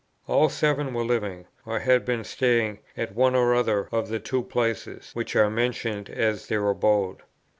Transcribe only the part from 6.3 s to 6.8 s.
their